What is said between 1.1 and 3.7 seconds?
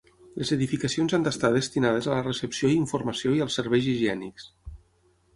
han d'estar destinades a la recepció i informació i als